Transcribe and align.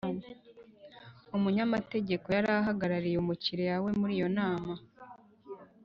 umunyamategeko 1.37 2.25
yari 2.35 2.49
ahagarariye 2.59 3.17
umukiriya 3.19 3.75
we 3.83 3.91
muri 3.99 4.13
iyo 4.17 4.27
nama. 4.37 4.73